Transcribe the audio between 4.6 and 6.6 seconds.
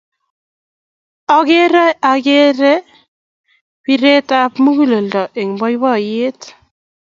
muguleldo eng' poipoyet.